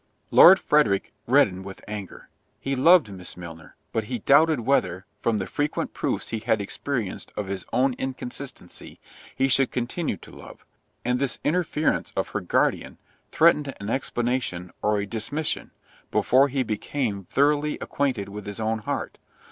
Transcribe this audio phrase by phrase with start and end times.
[0.31, 5.93] Lord Frederick reddened with anger—he loved Miss Milner; but he doubted whether, from the frequent
[5.93, 8.99] proofs he had experienced of his own inconstancy,
[9.35, 12.97] he should continue to love—and this interference of her guardian
[13.31, 15.69] threatened an explanation or a dismission,
[16.09, 19.19] before he became thoroughly acquainted with his own heart.